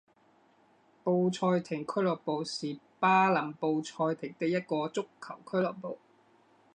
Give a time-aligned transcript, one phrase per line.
[1.03, 5.99] 布赛廷俱乐部是巴林布赛廷的一个足球俱乐部。